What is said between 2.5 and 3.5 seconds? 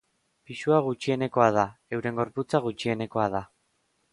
gutxienekoa da.